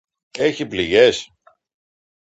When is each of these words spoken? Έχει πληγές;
Έχει 0.31 0.65
πληγές; 0.67 1.33